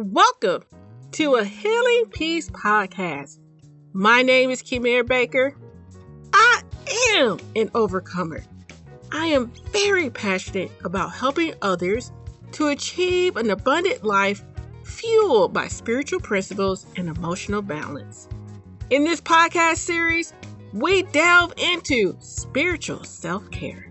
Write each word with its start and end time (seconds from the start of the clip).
Welcome 0.00 0.62
to 1.10 1.34
a 1.34 1.44
Healing 1.44 2.04
Peace 2.12 2.48
podcast. 2.50 3.40
My 3.92 4.22
name 4.22 4.48
is 4.48 4.62
Kimir 4.62 5.04
Baker. 5.04 5.56
I 6.32 6.62
am 7.16 7.40
an 7.56 7.68
overcomer. 7.74 8.44
I 9.10 9.26
am 9.26 9.50
very 9.72 10.08
passionate 10.08 10.70
about 10.84 11.14
helping 11.14 11.52
others 11.62 12.12
to 12.52 12.68
achieve 12.68 13.36
an 13.36 13.50
abundant 13.50 14.04
life 14.04 14.44
fueled 14.84 15.52
by 15.52 15.66
spiritual 15.66 16.20
principles 16.20 16.86
and 16.94 17.08
emotional 17.08 17.60
balance. 17.60 18.28
In 18.90 19.02
this 19.02 19.20
podcast 19.20 19.78
series, 19.78 20.32
we 20.72 21.02
delve 21.02 21.54
into 21.56 22.16
spiritual 22.20 23.02
self 23.02 23.50
care. 23.50 23.90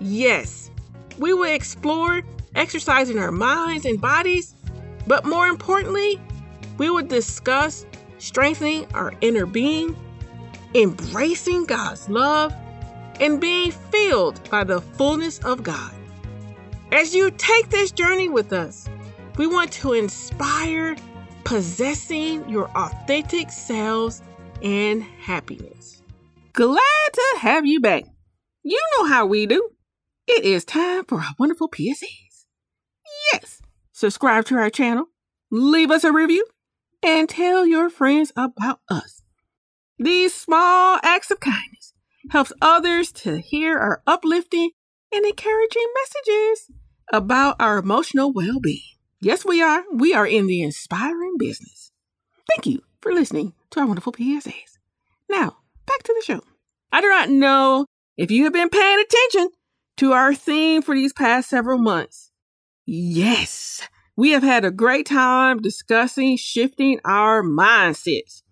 Yes, 0.00 0.70
we 1.18 1.34
will 1.34 1.54
explore 1.54 2.22
exercising 2.54 3.18
our 3.18 3.30
minds 3.30 3.84
and 3.84 4.00
bodies 4.00 4.53
but 5.06 5.24
more 5.24 5.46
importantly, 5.46 6.20
we 6.78 6.90
will 6.90 7.06
discuss 7.06 7.86
strengthening 8.18 8.86
our 8.94 9.12
inner 9.20 9.46
being, 9.46 9.96
embracing 10.74 11.64
God's 11.64 12.08
love, 12.08 12.54
and 13.20 13.40
being 13.40 13.70
filled 13.70 14.48
by 14.50 14.64
the 14.64 14.80
fullness 14.80 15.38
of 15.40 15.62
God. 15.62 15.92
As 16.92 17.14
you 17.14 17.30
take 17.30 17.70
this 17.70 17.90
journey 17.90 18.28
with 18.28 18.52
us, 18.52 18.88
we 19.36 19.46
want 19.46 19.72
to 19.72 19.92
inspire 19.92 20.96
possessing 21.44 22.48
your 22.48 22.70
authentic 22.70 23.50
selves 23.50 24.22
and 24.62 25.02
happiness. 25.02 26.02
Glad 26.52 26.80
to 27.12 27.36
have 27.40 27.66
you 27.66 27.80
back. 27.80 28.04
You 28.62 28.80
know 28.96 29.06
how 29.06 29.26
we 29.26 29.46
do. 29.46 29.70
It 30.26 30.44
is 30.44 30.64
time 30.64 31.04
for 31.04 31.18
our 31.18 31.34
wonderful 31.38 31.68
PSAs. 31.68 32.46
Yes, 33.32 33.60
subscribe 34.04 34.44
to 34.44 34.56
our 34.56 34.68
channel, 34.68 35.06
leave 35.50 35.90
us 35.90 36.04
a 36.04 36.12
review, 36.12 36.44
and 37.02 37.26
tell 37.26 37.66
your 37.66 37.88
friends 37.88 38.32
about 38.36 38.80
us. 38.90 39.22
These 39.98 40.34
small 40.34 40.98
acts 41.02 41.30
of 41.30 41.40
kindness 41.40 41.94
helps 42.30 42.52
others 42.60 43.10
to 43.12 43.38
hear 43.38 43.78
our 43.78 44.02
uplifting 44.06 44.72
and 45.10 45.24
encouraging 45.24 45.86
messages 45.94 46.70
about 47.14 47.56
our 47.58 47.78
emotional 47.78 48.30
well-being. 48.30 48.82
Yes, 49.22 49.42
we 49.42 49.62
are. 49.62 49.84
We 49.90 50.12
are 50.12 50.26
in 50.26 50.48
the 50.48 50.62
inspiring 50.62 51.36
business. 51.38 51.90
Thank 52.50 52.66
you 52.66 52.82
for 53.00 53.10
listening 53.10 53.54
to 53.70 53.80
our 53.80 53.86
wonderful 53.86 54.12
PSAs. 54.12 54.76
Now, 55.30 55.56
back 55.86 56.02
to 56.02 56.14
the 56.14 56.24
show. 56.26 56.42
I 56.92 57.00
do 57.00 57.08
not 57.08 57.30
know 57.30 57.86
if 58.18 58.30
you 58.30 58.44
have 58.44 58.52
been 58.52 58.68
paying 58.68 59.00
attention 59.00 59.48
to 59.96 60.12
our 60.12 60.34
theme 60.34 60.82
for 60.82 60.94
these 60.94 61.14
past 61.14 61.48
several 61.48 61.78
months. 61.78 62.32
Yes, 62.86 63.80
we 64.16 64.30
have 64.30 64.42
had 64.42 64.64
a 64.64 64.70
great 64.70 65.06
time 65.06 65.60
discussing 65.60 66.36
shifting 66.36 67.00
our 67.04 67.42
mindsets. 67.42 68.42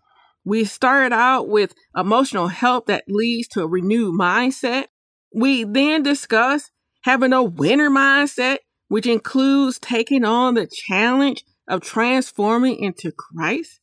We 0.44 0.64
started 0.64 1.14
out 1.14 1.48
with 1.48 1.74
emotional 1.96 2.48
help 2.48 2.86
that 2.86 3.04
leads 3.06 3.48
to 3.48 3.62
a 3.62 3.68
renewed 3.68 4.18
mindset. 4.18 4.86
We 5.34 5.62
then 5.64 6.02
discussed 6.02 6.72
having 7.02 7.32
a 7.32 7.42
winner 7.42 7.90
mindset, 7.90 8.58
which 8.88 9.06
includes 9.06 9.78
taking 9.78 10.24
on 10.24 10.54
the 10.54 10.66
challenge 10.66 11.44
of 11.68 11.80
transforming 11.80 12.76
into 12.78 13.12
Christ. 13.12 13.80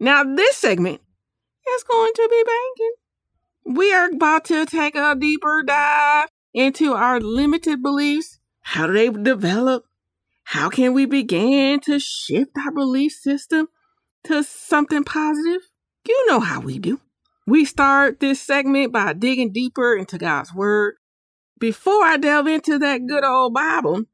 Now, 0.00 0.24
this 0.24 0.56
segment 0.56 1.00
is 1.76 1.82
going 1.84 2.12
to 2.12 2.28
be 2.28 2.44
banking. 2.44 3.76
We 3.76 3.92
are 3.92 4.10
about 4.10 4.44
to 4.46 4.66
take 4.66 4.96
a 4.96 5.14
deeper 5.14 5.62
dive 5.62 6.28
into 6.52 6.92
our 6.92 7.20
limited 7.20 7.82
beliefs. 7.82 8.40
How 8.60 8.88
do 8.88 8.92
they 8.92 9.10
develop? 9.10 9.84
How 10.44 10.68
can 10.68 10.92
we 10.94 11.06
begin 11.06 11.80
to 11.80 11.98
shift 11.98 12.52
our 12.56 12.70
belief 12.70 13.12
system 13.12 13.68
to 14.24 14.44
something 14.44 15.04
positive? 15.04 15.62
You 16.06 16.26
know 16.28 16.40
how 16.40 16.60
we 16.60 16.78
do. 16.78 17.00
We 17.46 17.64
start 17.64 18.20
this 18.20 18.40
segment 18.40 18.92
by 18.92 19.14
digging 19.14 19.52
deeper 19.52 19.96
into 19.96 20.18
God's 20.18 20.54
Word. 20.54 20.94
Before 21.58 22.04
I 22.04 22.16
delve 22.16 22.46
into 22.46 22.78
that 22.78 23.06
good 23.06 23.24
old 23.24 23.54
Bible, 23.54 24.04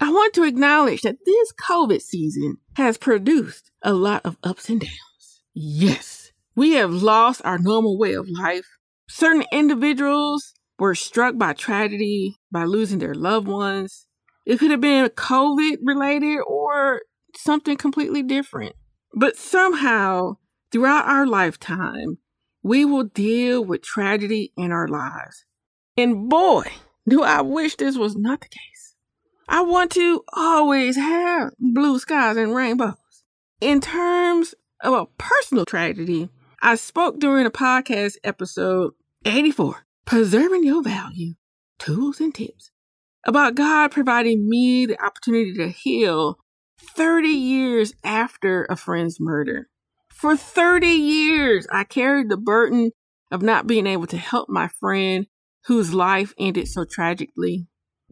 I 0.00 0.10
want 0.10 0.34
to 0.34 0.44
acknowledge 0.44 1.02
that 1.02 1.24
this 1.24 1.52
COVID 1.52 2.00
season 2.00 2.58
has 2.76 2.98
produced 2.98 3.70
a 3.82 3.92
lot 3.92 4.22
of 4.24 4.36
ups 4.42 4.68
and 4.68 4.80
downs. 4.80 5.42
Yes, 5.54 6.32
we 6.56 6.72
have 6.72 6.92
lost 6.92 7.42
our 7.44 7.58
normal 7.58 7.98
way 7.98 8.14
of 8.14 8.28
life. 8.28 8.66
Certain 9.08 9.44
individuals 9.52 10.54
were 10.78 10.94
struck 10.94 11.36
by 11.38 11.52
tragedy 11.52 12.38
by 12.50 12.64
losing 12.64 12.98
their 12.98 13.14
loved 13.14 13.46
ones. 13.46 14.06
It 14.46 14.58
could 14.58 14.70
have 14.70 14.80
been 14.80 15.08
COVID 15.08 15.78
related 15.82 16.40
or 16.46 17.02
something 17.36 17.76
completely 17.76 18.22
different. 18.22 18.74
But 19.14 19.36
somehow, 19.36 20.36
throughout 20.70 21.06
our 21.06 21.26
lifetime, 21.26 22.18
we 22.62 22.84
will 22.84 23.04
deal 23.04 23.64
with 23.64 23.82
tragedy 23.82 24.52
in 24.56 24.72
our 24.72 24.88
lives. 24.88 25.44
And 25.96 26.28
boy, 26.28 26.64
do 27.08 27.22
I 27.22 27.40
wish 27.42 27.76
this 27.76 27.96
was 27.96 28.16
not 28.16 28.40
the 28.40 28.48
case. 28.48 28.96
I 29.48 29.60
want 29.60 29.92
to 29.92 30.24
always 30.32 30.96
have 30.96 31.52
blue 31.58 31.98
skies 31.98 32.36
and 32.36 32.54
rainbows. 32.54 32.94
In 33.60 33.80
terms 33.80 34.54
of 34.82 34.94
a 34.94 35.06
personal 35.18 35.64
tragedy, 35.64 36.28
I 36.60 36.76
spoke 36.76 37.18
during 37.18 37.46
a 37.46 37.50
podcast 37.50 38.16
episode 38.24 38.94
84, 39.24 39.86
Preserving 40.06 40.64
Your 40.64 40.82
Value, 40.82 41.34
Tools 41.78 42.20
and 42.20 42.34
Tips 42.34 42.70
about 43.26 43.54
God 43.54 43.90
providing 43.90 44.48
me 44.48 44.86
the 44.86 45.02
opportunity 45.02 45.54
to 45.54 45.68
heal 45.68 46.38
30 46.78 47.28
years 47.28 47.94
after 48.04 48.66
a 48.66 48.76
friend's 48.76 49.18
murder. 49.20 49.68
For 50.10 50.36
30 50.36 50.86
years, 50.86 51.66
I 51.72 51.84
carried 51.84 52.28
the 52.28 52.36
burden 52.36 52.92
of 53.30 53.42
not 53.42 53.66
being 53.66 53.86
able 53.86 54.06
to 54.08 54.16
help 54.16 54.48
my 54.48 54.68
friend 54.68 55.26
whose 55.66 55.94
life 55.94 56.34
ended 56.38 56.68
so 56.68 56.84
tragically. 56.84 57.66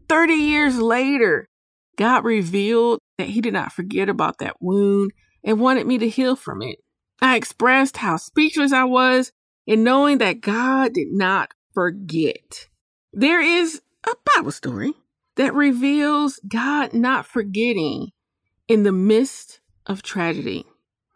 30 0.08 0.34
years 0.34 0.78
later, 0.78 1.48
God 1.96 2.24
revealed 2.24 2.98
that 3.18 3.28
He 3.28 3.40
did 3.40 3.52
not 3.52 3.72
forget 3.72 4.08
about 4.08 4.38
that 4.38 4.56
wound 4.60 5.12
and 5.44 5.60
wanted 5.60 5.86
me 5.86 5.98
to 5.98 6.08
heal 6.08 6.34
from 6.34 6.62
it. 6.62 6.78
I 7.20 7.36
expressed 7.36 7.98
how 7.98 8.16
speechless 8.16 8.72
I 8.72 8.84
was 8.84 9.32
in 9.66 9.84
knowing 9.84 10.18
that 10.18 10.40
God 10.40 10.94
did 10.94 11.08
not 11.12 11.52
forget. 11.72 12.68
There 13.12 13.40
is 13.40 13.80
a 14.04 14.14
Bible 14.34 14.50
story 14.50 14.94
that 15.36 15.54
reveals 15.54 16.40
God 16.46 16.92
not 16.92 17.26
forgetting 17.26 18.12
in 18.68 18.82
the 18.82 18.92
midst 18.92 19.60
of 19.86 20.02
tragedy. 20.02 20.64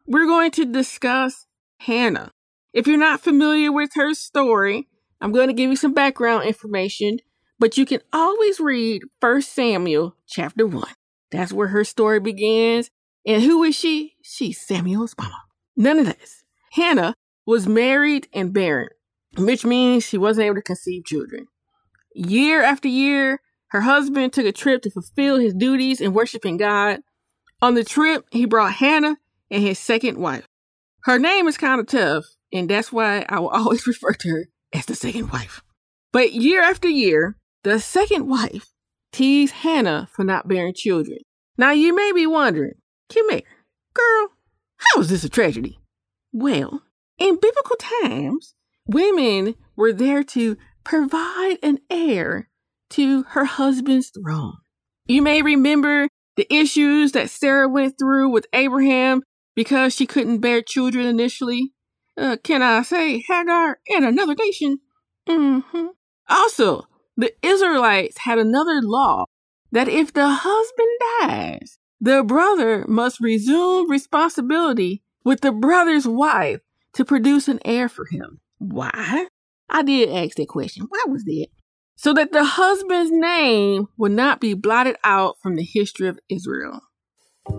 We're 0.07 0.27
going 0.27 0.51
to 0.53 0.65
discuss 0.65 1.47
Hannah. 1.79 2.31
If 2.73 2.87
you're 2.87 2.99
not 2.99 3.21
familiar 3.21 3.73
with 3.73 3.91
her 3.95 4.15
story, 4.15 4.89
I'm 5.21 5.33
going 5.33 5.49
to 5.49 5.55
give 5.55 5.71
you 5.71 5.77
some 5.77 5.95
background 5.95 6.45
information, 6.45 7.19
but 7.59 7.79
you 7.79 7.87
can 7.87 8.01
always 8.13 8.61
read 8.61 9.03
1 9.21 9.43
Samuel 9.43 10.17
chapter 10.27 10.67
1. 10.67 10.85
That's 11.31 11.53
where 11.53 11.69
her 11.69 11.85
story 11.85 12.21
begins. 12.21 12.91
And 13.27 13.43
who 13.43 13.65
is 13.65 13.75
she? 13.75 14.15
She's 14.23 14.61
Samuel's 14.61 15.15
mama. 15.19 15.43
None 15.77 15.99
of 15.99 16.07
this. 16.07 16.45
Hannah 16.73 17.15
was 17.47 17.67
married 17.67 18.29
and 18.33 18.53
barren, 18.53 18.89
which 19.37 19.65
means 19.65 20.05
she 20.05 20.19
wasn't 20.19 20.47
able 20.47 20.57
to 20.57 20.63
conceive 20.63 21.05
children. 21.05 21.47
Year 22.15 22.63
after 22.63 22.89
year, 22.89 23.41
her 23.69 23.81
husband 23.83 24.33
took 24.33 24.47
a 24.47 24.53
trip 24.53 24.83
to 24.83 24.91
fulfill 24.91 25.39
his 25.39 25.55
duties 25.55 26.01
in 26.01 26.13
worshiping 26.13 26.57
God. 26.57 27.01
On 27.61 27.75
the 27.75 27.85
trip, 27.85 28.25
he 28.31 28.45
brought 28.45 28.75
Hannah 28.75 29.17
and 29.51 29.63
his 29.63 29.79
second 29.79 30.19
wife. 30.19 30.47
Her 31.03 31.19
name 31.19 31.49
is 31.49 31.57
kind 31.57 31.81
of 31.81 31.87
tough, 31.87 32.25
and 32.53 32.69
that's 32.69 32.93
why 32.93 33.25
I 33.29 33.41
will 33.41 33.49
always 33.51 33.87
refer 33.87 34.13
to 34.13 34.29
her 34.31 34.49
as 34.73 34.87
the 34.87 34.95
second 34.95 35.31
wife. 35.33 35.63
But 36.13 36.33
year 36.33 36.63
after 36.63 36.89
year, 36.89 37.37
the 37.65 37.81
second 37.81 38.29
wife 38.29 38.73
teased 39.13 39.55
Hannah 39.55 40.09
for 40.13 40.25
not 40.25 40.49
bearing 40.49 40.75
children. 40.75 41.19
Now 41.59 41.71
you 41.71 41.95
may 41.95 42.13
be 42.13 42.27
wondering, 42.27 42.75
Kim 43.09 43.27
girl, 43.29 44.29
how 44.77 45.01
is 45.01 45.09
this 45.09 45.25
a 45.25 45.29
tragedy? 45.29 45.79
Well, 46.33 46.83
in 47.19 47.39
biblical 47.41 47.77
times, 47.77 48.55
women 48.87 49.55
were 49.75 49.93
there 49.93 50.23
to 50.23 50.57
provide 50.85 51.57
an 51.63 51.79
heir 51.91 52.49
to 52.97 53.23
her 53.31 53.45
husband's 53.45 54.11
throne. 54.11 54.57
You 55.07 55.23
may 55.23 55.43
remember 55.43 56.09
the 56.37 56.53
issues 56.53 57.13
that 57.13 57.31
Sarah 57.31 57.69
went 57.69 57.99
through 57.99 58.31
with 58.31 58.47
Abraham 58.53 59.23
because 59.55 59.95
she 59.95 60.07
couldn't 60.07 60.41
bear 60.41 60.63
children 60.63 61.07
initially. 61.07 61.73
Uh, 62.17 62.37
can 62.43 62.63
I 62.63 62.83
say 62.83 63.23
Hagar 63.27 63.79
and 63.89 64.05
another 64.05 64.35
nation? 64.35 64.79
Mm-hmm. 65.29 65.87
Also, 66.29 66.89
the 67.17 67.33
Israelites 67.43 68.19
had 68.19 68.39
another 68.39 68.81
law 68.83 69.27
that 69.73 69.89
if 69.89 70.13
the 70.13 70.29
husband 70.29 70.89
dies, 71.21 71.79
the 72.01 72.23
brother 72.23 72.85
must 72.89 73.21
resume 73.21 73.89
responsibility 73.89 75.03
with 75.25 75.41
the 75.41 75.53
brother's 75.53 76.07
wife 76.07 76.61
to 76.95 77.05
produce 77.05 77.49
an 77.49 77.61
heir 77.65 77.89
for 77.89 78.07
him. 78.11 78.41
Why? 78.59 79.27
I 79.69 79.83
did 79.83 80.09
ask 80.09 80.37
that 80.37 80.49
question. 80.49 80.87
Why 80.89 81.05
was 81.09 81.25
that? 81.25 81.49
So 81.97 82.13
that 82.15 82.33
the 82.33 82.45
husband's 82.45 83.11
name 83.11 83.89
would 83.97 84.13
not 84.13 84.41
be 84.41 84.55
blotted 84.55 84.97
out 85.03 85.37
from 85.43 85.57
the 85.57 85.65
history 85.65 86.09
of 86.09 86.19
Israel. 86.29 86.81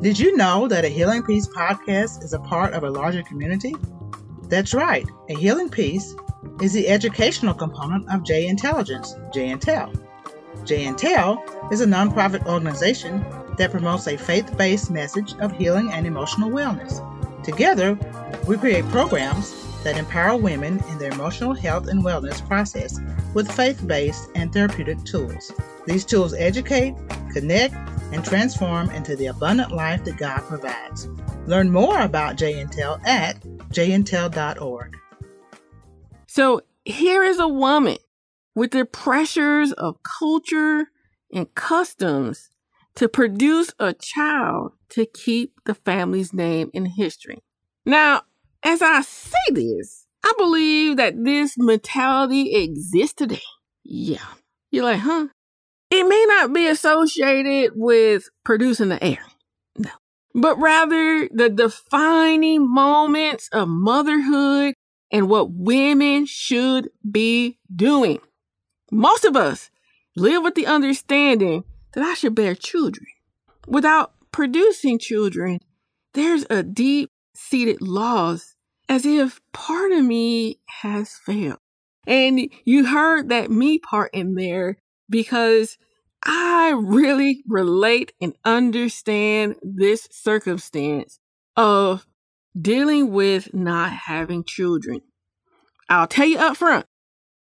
Did 0.02 0.20
you 0.20 0.36
know 0.38 0.68
that 0.68 0.86
a 0.86 0.90
Healing 0.90 1.24
Peace 1.24 1.48
podcast 1.48 2.24
is 2.24 2.34
a 2.34 2.40
part 2.40 2.74
of 2.74 2.84
a 2.84 2.90
larger 2.90 3.24
community? 3.24 3.74
That's 4.44 4.74
right. 4.74 5.08
A 5.30 5.34
Healing 5.34 5.70
Peace 5.70 6.14
is 6.62 6.74
the 6.74 6.88
educational 6.88 7.54
component 7.54 8.10
of 8.14 8.24
J 8.24 8.48
Intelligence, 8.48 9.16
J 9.34 9.50
Intel. 9.50 9.94
J 10.66 10.86
Intel 10.86 11.72
is 11.72 11.82
a 11.82 11.86
nonprofit 11.86 12.46
organization 12.46 13.26
that 13.58 13.72
promotes 13.72 14.08
a 14.08 14.18
faith-based 14.18 14.92
message 14.92 15.34
of 15.40 15.52
healing 15.52 15.92
and 15.92 16.06
emotional 16.06 16.50
wellness. 16.50 17.02
Together, 17.44 17.98
we 18.46 18.58
create 18.58 18.86
programs 18.90 19.67
that 19.84 19.98
empower 19.98 20.38
women 20.38 20.82
in 20.90 20.98
their 20.98 21.12
emotional 21.12 21.54
health 21.54 21.88
and 21.88 22.04
wellness 22.04 22.46
process 22.48 23.00
with 23.34 23.52
faith-based 23.52 24.30
and 24.36 24.52
therapeutic 24.52 25.04
tools. 25.04 25.52
These 25.86 26.06
tools 26.06 26.34
educate, 26.34 26.96
connect, 27.32 27.76
and 28.12 28.24
transform 28.24 28.90
into 28.92 29.16
the 29.16 29.28
abundant 29.28 29.72
life 29.72 30.04
that 30.06 30.18
God 30.18 30.40
provides. 30.42 31.08
Learn 31.46 31.72
more 31.72 32.00
about 32.02 32.38
JIntel 32.38 33.06
at 33.06 33.42
jintel.org. 33.70 34.98
So 36.28 36.62
here 36.86 37.24
is 37.24 37.40
a 37.40 37.48
woman 37.48 37.98
with 38.56 38.72
the 38.72 38.86
pressures 38.86 39.72
of 39.74 40.02
culture 40.04 40.88
and 41.32 41.54
customs 41.56 42.50
to 42.96 43.08
produce 43.08 43.74
a 43.80 43.94
child 43.94 44.74
to 44.90 45.06
keep 45.06 45.54
the 45.66 45.76
family's 45.76 46.34
name 46.34 46.72
in 46.74 46.86
history. 46.86 47.44
Now, 47.86 48.24
as 48.64 48.82
I 48.82 49.02
say 49.02 49.38
this, 49.52 50.06
I 50.24 50.34
believe 50.38 50.98
that 50.98 51.24
this 51.24 51.58
mentality 51.58 52.56
exists 52.56 53.14
today. 53.14 53.42
Yeah. 53.84 54.26
You're 54.72 54.86
like, 54.86 55.00
huh? 55.00 55.28
It 55.90 56.04
may 56.04 56.26
not 56.28 56.54
be 56.54 56.68
associated 56.68 57.72
with 57.76 58.30
producing 58.44 58.90
the 58.90 59.02
heir, 59.02 59.24
No. 59.78 59.92
But 60.34 60.60
rather 60.60 61.30
the 61.30 61.50
defining 61.50 62.70
moments 62.70 63.48
of 63.54 63.70
motherhood 63.70 64.74
and 65.12 65.30
what 65.30 65.52
women 65.52 66.26
should 66.26 66.90
be 67.10 67.58
doing. 67.74 68.20
Most 68.92 69.24
of 69.24 69.38
us 69.38 69.70
live 70.18 70.44
with 70.44 70.56
the 70.56 70.66
understanding 70.66 71.64
that 71.94 72.04
I 72.04 72.16
should 72.16 72.36
bear 72.36 72.56
children. 72.56 73.08
Without 73.66 74.14
producing 74.32 75.00
children, 75.00 75.60
there's 76.14 76.46
a 76.50 76.64
deep 76.64 77.10
seated 77.38 77.82
loss 77.82 78.56
as 78.90 79.06
if 79.06 79.42
part 79.54 79.92
of 79.92 80.04
me 80.04 80.60
has 80.82 81.14
failed. 81.26 81.60
And 82.06 82.50
you 82.66 82.86
heard 82.86 83.30
that 83.30 83.52
me 83.52 83.80
part 83.80 84.12
in 84.14 84.36
there 84.36 84.78
because 85.10 85.78
I 86.24 86.74
really 86.78 87.44
relate 87.48 88.14
and 88.22 88.34
understand 88.44 89.56
this 89.62 90.08
circumstance 90.12 91.20
of 91.56 92.08
dealing 92.60 93.12
with 93.12 93.54
not 93.54 93.92
having 93.92 94.44
children. 94.44 95.02
I'll 95.90 96.08
tell 96.08 96.26
you 96.28 96.38
up 96.40 96.58
front, 96.58 96.86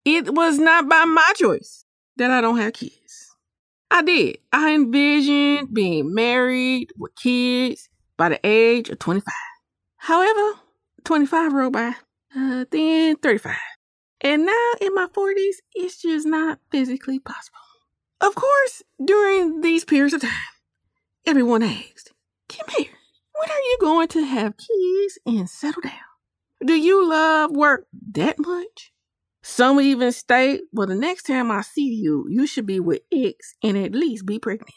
it 0.05 0.35
was 0.35 0.59
not 0.59 0.89
by 0.89 1.05
my 1.05 1.33
choice 1.37 1.85
that 2.17 2.31
I 2.31 2.41
don't 2.41 2.59
have 2.59 2.73
kids. 2.73 3.37
I 3.91 4.03
did. 4.03 4.39
I 4.53 4.75
envisioned 4.75 5.73
being 5.73 6.13
married 6.13 6.91
with 6.99 7.15
kids 7.15 7.89
by 8.17 8.31
the 8.31 8.41
age 8.45 8.89
of 8.89 8.99
25. 8.99 9.33
However, 10.07 10.61
25 11.03 11.53
rolled 11.53 11.73
by, 11.73 11.97
uh, 12.37 12.65
then 12.71 13.17
35. 13.17 13.57
And 14.21 14.47
now 14.47 14.71
in 14.81 14.95
my 14.95 15.09
40s, 15.09 15.57
it's 15.75 16.01
just 16.01 16.25
not 16.25 16.61
physically 16.71 17.19
possible. 17.19 17.59
Of 18.21 18.37
course, 18.37 18.85
during 19.05 19.63
these 19.63 19.85
periods 19.85 20.15
of 20.15 20.21
time, 20.21 20.31
everyone 21.27 21.65
asked, 21.65 22.13
Kimir, 22.49 22.87
when 22.87 23.51
are 23.51 23.65
you 23.65 23.79
going 23.81 24.07
to 24.07 24.25
have 24.25 24.55
kids 24.57 25.19
and 25.27 25.51
settle 25.51 25.83
down? 25.83 25.93
Do 26.65 26.75
you 26.75 27.05
love 27.05 27.51
work 27.51 27.89
that 28.13 28.39
much? 28.39 28.93
Some 29.43 29.81
even 29.81 30.13
state, 30.13 30.61
well, 30.73 30.87
the 30.87 30.95
next 30.95 31.25
time 31.25 31.51
I 31.51 31.63
see 31.63 31.89
you, 31.89 32.27
you 32.29 32.47
should 32.47 32.67
be 32.67 32.79
with 32.79 33.03
X 33.13 33.57
and 33.61 33.77
at 33.77 33.91
least 33.91 34.25
be 34.25 34.39
pregnant. 34.39 34.71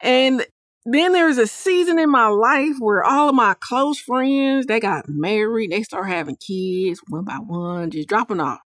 And 0.00 0.46
then 0.84 1.12
there 1.12 1.26
was 1.26 1.38
a 1.38 1.46
season 1.46 1.98
in 1.98 2.10
my 2.10 2.26
life 2.26 2.76
where 2.78 3.04
all 3.04 3.28
of 3.28 3.34
my 3.34 3.54
close 3.60 4.00
friends, 4.00 4.66
they 4.66 4.80
got 4.80 5.08
married, 5.08 5.70
they 5.70 5.82
start 5.82 6.08
having 6.08 6.36
kids 6.36 7.00
one 7.08 7.24
by 7.24 7.36
one, 7.36 7.90
just 7.90 8.08
dropping 8.08 8.40
off. 8.40 8.60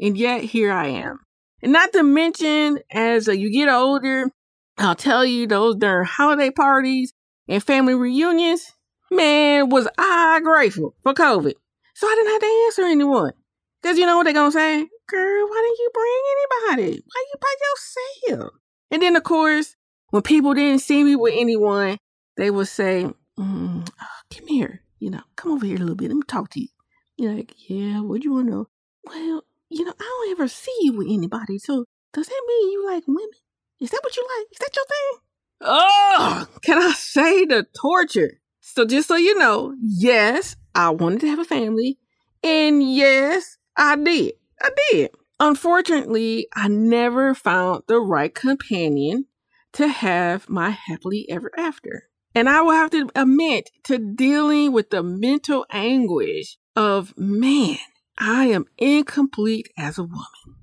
And 0.00 0.16
yet 0.16 0.42
here 0.42 0.72
I 0.72 0.86
am. 0.88 1.20
And 1.62 1.72
not 1.72 1.92
to 1.92 2.02
mention, 2.02 2.78
as 2.90 3.28
uh, 3.28 3.32
you 3.32 3.50
get 3.50 3.68
older, 3.68 4.30
I'll 4.78 4.94
tell 4.94 5.24
you 5.24 5.46
those 5.46 5.76
during 5.76 6.06
holiday 6.06 6.50
parties 6.50 7.12
and 7.48 7.62
family 7.62 7.94
reunions, 7.94 8.72
man, 9.10 9.68
was 9.68 9.88
I 9.98 10.40
grateful 10.42 10.94
for 11.02 11.12
COVID. 11.12 11.54
So 11.94 12.06
I 12.06 12.14
didn't 12.14 12.32
have 12.32 12.40
to 12.40 12.64
answer 12.66 12.82
anyone. 12.84 13.32
Because 13.82 13.98
you 13.98 14.06
know 14.06 14.16
what 14.16 14.24
they're 14.24 14.32
to 14.32 14.52
say? 14.52 14.88
Girl, 15.08 15.48
why 15.48 15.62
didn't 15.64 15.78
you 15.78 15.90
bring 15.94 16.76
anybody? 16.76 17.02
Why 17.04 17.24
you 17.32 17.34
by 17.40 17.54
yourself? 18.30 18.52
And 18.90 19.02
then, 19.02 19.16
of 19.16 19.22
course, 19.22 19.76
when 20.10 20.22
people 20.22 20.54
didn't 20.54 20.80
see 20.80 21.04
me 21.04 21.16
with 21.16 21.34
anyone, 21.36 21.98
they 22.36 22.50
would 22.50 22.68
say, 22.68 23.06
mm, 23.38 23.88
oh, 23.88 24.06
Kimir, 24.30 24.78
you 24.98 25.10
know, 25.10 25.22
come 25.36 25.52
over 25.52 25.66
here 25.66 25.76
a 25.76 25.80
little 25.80 25.94
bit. 25.94 26.08
Let 26.08 26.16
me 26.16 26.22
talk 26.26 26.50
to 26.50 26.60
you. 26.60 26.68
You're 27.16 27.34
like, 27.34 27.54
yeah, 27.68 28.00
what 28.00 28.20
do 28.20 28.28
you 28.28 28.34
want 28.34 28.46
to 28.46 28.52
know? 28.52 28.68
Well, 29.04 29.44
you 29.68 29.84
know, 29.84 29.92
I 29.98 30.02
don't 30.04 30.30
ever 30.32 30.48
see 30.48 30.76
you 30.80 30.96
with 30.96 31.08
anybody. 31.10 31.58
So 31.58 31.84
does 32.12 32.26
that 32.26 32.44
mean 32.46 32.72
you 32.72 32.86
like 32.86 33.04
women? 33.06 33.28
Is 33.80 33.90
that 33.90 34.00
what 34.02 34.16
you 34.16 34.26
like? 34.38 34.46
Is 34.52 34.58
that 34.58 34.76
your 34.76 34.84
thing? 34.86 35.20
Oh, 35.60 36.46
can 36.62 36.78
I 36.78 36.92
say 36.92 37.44
the 37.44 37.66
torture? 37.80 38.40
So 38.60 38.84
just 38.84 39.08
so 39.08 39.16
you 39.16 39.36
know, 39.38 39.74
yes, 39.82 40.56
I 40.74 40.90
wanted 40.90 41.20
to 41.20 41.28
have 41.28 41.38
a 41.38 41.44
family. 41.44 41.98
And 42.42 42.82
yes, 42.82 43.58
I 43.76 43.96
did. 43.96 44.34
I 44.62 44.70
did. 44.90 45.10
Unfortunately, 45.40 46.48
I 46.54 46.68
never 46.68 47.34
found 47.34 47.82
the 47.88 47.98
right 47.98 48.34
companion 48.34 49.26
to 49.78 49.88
have 49.88 50.48
my 50.48 50.70
happily 50.70 51.24
ever 51.30 51.52
after. 51.56 52.08
And 52.34 52.48
I 52.48 52.62
will 52.62 52.72
have 52.72 52.90
to 52.90 53.08
admit 53.14 53.70
to 53.84 53.98
dealing 53.98 54.72
with 54.72 54.90
the 54.90 55.04
mental 55.04 55.66
anguish 55.70 56.58
of, 56.74 57.16
man, 57.16 57.78
I 58.18 58.46
am 58.46 58.66
incomplete 58.76 59.68
as 59.78 59.96
a 59.96 60.02
woman. 60.02 60.58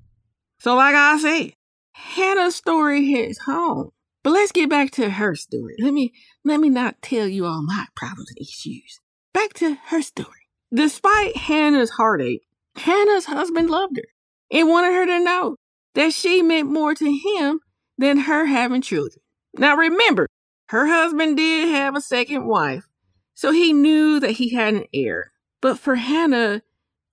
So, 0.58 0.74
like 0.74 0.94
I 0.94 1.18
said, 1.18 1.54
Hannah's 1.92 2.56
story 2.56 3.06
hits 3.06 3.40
home. 3.40 3.90
But 4.22 4.32
let's 4.32 4.52
get 4.52 4.68
back 4.68 4.90
to 4.92 5.08
her 5.08 5.34
story. 5.34 5.76
Let 5.78 5.94
me 5.94 6.12
let 6.44 6.60
me 6.60 6.68
not 6.68 7.00
tell 7.00 7.26
you 7.26 7.46
all 7.46 7.62
my 7.62 7.86
problems 7.94 8.28
and 8.30 8.38
issues. 8.38 9.00
Back 9.32 9.54
to 9.54 9.76
her 9.86 10.02
story. 10.02 10.48
Despite 10.74 11.36
Hannah's 11.36 11.90
heartache, 11.90 12.42
Hannah's 12.74 13.26
husband 13.26 13.70
loved 13.70 13.96
her 13.96 14.08
and 14.50 14.68
wanted 14.68 14.92
her 14.94 15.06
to 15.06 15.24
know 15.24 15.56
that 15.94 16.12
she 16.12 16.42
meant 16.42 16.68
more 16.68 16.94
to 16.94 17.04
him 17.38 17.60
than 17.98 18.18
her 18.18 18.46
having 18.46 18.82
children. 18.82 19.20
Now 19.56 19.76
remember, 19.76 20.28
her 20.68 20.86
husband 20.86 21.36
did 21.36 21.68
have 21.68 21.94
a 21.96 22.00
second 22.00 22.46
wife, 22.46 22.88
so 23.34 23.52
he 23.52 23.72
knew 23.72 24.20
that 24.20 24.32
he 24.32 24.54
had 24.54 24.74
an 24.74 24.84
heir. 24.92 25.32
But 25.60 25.78
for 25.78 25.94
Hannah, 25.94 26.62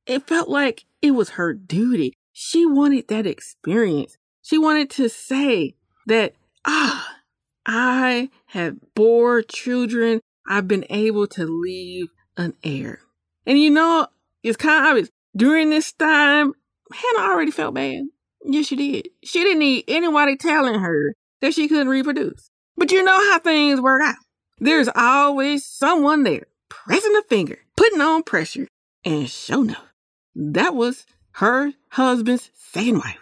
it 0.05 0.27
felt 0.27 0.49
like 0.49 0.85
it 1.01 1.11
was 1.11 1.31
her 1.31 1.53
duty. 1.53 2.13
She 2.31 2.65
wanted 2.65 3.07
that 3.07 3.27
experience. 3.27 4.17
She 4.41 4.57
wanted 4.57 4.89
to 4.91 5.07
say 5.07 5.75
that, 6.07 6.33
ah, 6.65 7.17
I 7.65 8.29
have 8.47 8.77
bore 8.95 9.41
children. 9.41 10.19
I've 10.47 10.67
been 10.67 10.85
able 10.89 11.27
to 11.27 11.45
leave 11.45 12.07
an 12.35 12.55
heir. 12.63 12.99
And 13.45 13.59
you 13.59 13.69
know, 13.69 14.07
it's 14.41 14.57
kind 14.57 14.83
of 14.83 14.89
obvious. 14.89 15.09
During 15.35 15.69
this 15.69 15.93
time, 15.93 16.53
Hannah 16.91 17.31
already 17.31 17.51
felt 17.51 17.75
bad. 17.75 18.03
Yes, 18.45 18.67
she 18.67 18.75
did. 18.75 19.09
She 19.23 19.43
didn't 19.43 19.59
need 19.59 19.85
anybody 19.87 20.35
telling 20.35 20.79
her 20.79 21.15
that 21.41 21.53
she 21.53 21.67
couldn't 21.67 21.89
reproduce. 21.89 22.49
But 22.77 22.91
you 22.91 23.03
know 23.03 23.31
how 23.31 23.39
things 23.39 23.79
work 23.79 24.01
out. 24.03 24.15
There's 24.59 24.89
always 24.95 25.65
someone 25.65 26.23
there 26.23 26.47
pressing 26.69 27.15
a 27.15 27.21
finger, 27.23 27.59
putting 27.75 28.01
on 28.01 28.23
pressure, 28.23 28.67
and 29.05 29.29
sure 29.29 29.63
enough, 29.63 29.93
that 30.35 30.75
was 30.75 31.05
her 31.33 31.73
husband's 31.89 32.49
second 32.55 32.99
wife. 32.99 33.19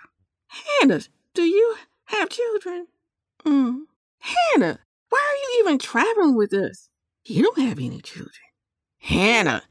Hannah, 0.48 1.02
do 1.34 1.44
you 1.44 1.76
have 2.06 2.30
children? 2.30 2.88
Mm. 3.46 3.82
Hannah, 4.20 4.80
why 5.10 5.20
are 5.20 5.36
you 5.36 5.64
even 5.64 5.80
traveling 5.80 6.36
with 6.36 6.54
us? 6.54 6.90
You 7.26 7.44
don't 7.44 7.60
have 7.60 7.80
any 7.80 8.02
children. 8.02 8.32
Hannah, 9.00 9.64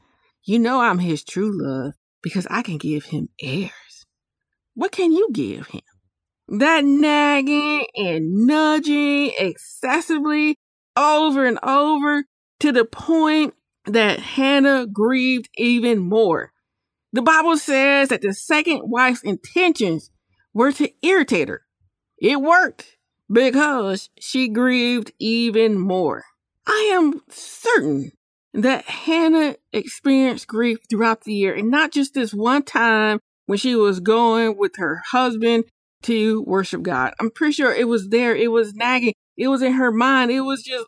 you 0.43 0.59
know 0.59 0.81
I'm 0.81 0.99
his 0.99 1.23
true 1.23 1.51
love 1.53 1.93
because 2.21 2.47
I 2.49 2.61
can 2.61 2.77
give 2.77 3.05
him 3.05 3.29
heirs. 3.41 3.71
What 4.73 4.91
can 4.91 5.11
you 5.11 5.29
give 5.31 5.67
him? 5.67 5.81
That 6.47 6.83
nagging 6.83 7.85
and 7.95 8.45
nudging 8.45 9.31
excessively 9.37 10.57
over 10.95 11.45
and 11.45 11.59
over 11.63 12.25
to 12.59 12.71
the 12.71 12.85
point 12.85 13.53
that 13.85 14.19
Hannah 14.19 14.85
grieved 14.87 15.49
even 15.55 15.99
more. 15.99 16.51
The 17.13 17.21
Bible 17.21 17.57
says 17.57 18.09
that 18.09 18.21
the 18.21 18.33
second 18.33 18.83
wife's 18.85 19.23
intentions 19.23 20.11
were 20.53 20.71
to 20.73 20.89
irritate 21.01 21.49
her. 21.49 21.63
It 22.17 22.41
worked 22.41 22.97
because 23.31 24.09
she 24.19 24.47
grieved 24.47 25.11
even 25.19 25.79
more. 25.79 26.23
I 26.67 26.91
am 26.93 27.21
certain 27.29 28.11
that 28.53 28.85
Hannah 28.85 29.55
experienced 29.73 30.47
grief 30.47 30.79
throughout 30.89 31.23
the 31.23 31.33
year 31.33 31.53
and 31.55 31.71
not 31.71 31.91
just 31.91 32.13
this 32.13 32.33
one 32.33 32.63
time 32.63 33.19
when 33.51 33.57
she 33.57 33.75
was 33.75 33.99
going 33.99 34.57
with 34.57 34.71
her 34.77 35.01
husband 35.11 35.65
to 36.03 36.41
worship 36.43 36.83
God. 36.83 37.13
I'm 37.19 37.29
pretty 37.29 37.51
sure 37.51 37.75
it 37.75 37.89
was 37.89 38.07
there. 38.07 38.33
It 38.33 38.49
was 38.49 38.73
nagging. 38.73 39.13
It 39.35 39.49
was 39.49 39.61
in 39.61 39.73
her 39.73 39.91
mind. 39.91 40.31
It 40.31 40.39
was 40.39 40.63
just 40.63 40.85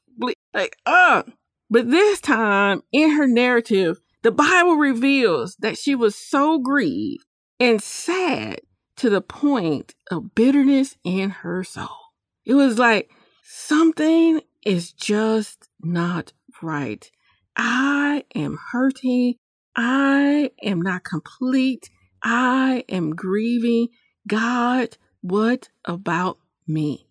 like, 0.53 0.77
uh. 0.85 1.23
But 1.69 1.91
this 1.91 2.21
time 2.21 2.81
in 2.93 3.17
her 3.17 3.27
narrative, 3.27 3.99
the 4.21 4.31
Bible 4.31 4.75
reveals 4.75 5.57
that 5.59 5.77
she 5.77 5.93
was 5.93 6.15
so 6.15 6.57
grieved 6.57 7.25
and 7.59 7.81
sad 7.81 8.61
to 8.95 9.09
the 9.09 9.19
point 9.19 9.93
of 10.09 10.33
bitterness 10.33 10.95
in 11.03 11.31
her 11.31 11.65
soul. 11.65 12.13
It 12.45 12.53
was 12.53 12.79
like 12.79 13.11
something 13.43 14.39
is 14.65 14.93
just 14.93 15.67
not 15.81 16.31
right. 16.61 17.11
I 17.57 18.23
am 18.33 18.57
hurting. 18.71 19.35
I 19.75 20.51
am 20.63 20.81
not 20.81 21.03
complete. 21.03 21.89
I 22.23 22.85
am 22.89 23.15
grieving. 23.15 23.89
God, 24.27 24.97
what 25.21 25.69
about 25.85 26.37
me? 26.65 27.07